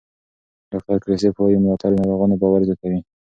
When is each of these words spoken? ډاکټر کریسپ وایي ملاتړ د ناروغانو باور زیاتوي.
ډاکټر 0.71 0.97
کریسپ 1.03 1.35
وایي 1.39 1.57
ملاتړ 1.63 1.91
د 1.93 1.97
ناروغانو 2.01 2.39
باور 2.41 2.61
زیاتوي. 2.67 2.99